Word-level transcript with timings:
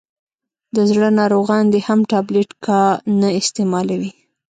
دزړه 0.75 1.07
ناروغان 1.19 1.63
دي 1.73 1.79
هم 1.87 1.99
ټابلیټ 2.11 2.49
کا 2.65 2.81
نه 3.19 3.29
استعمالوي. 3.39 4.11